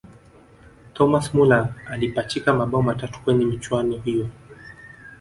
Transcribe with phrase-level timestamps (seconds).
[0.93, 4.29] thomas muller alipachika mabao matatu kwenye michuano hiyo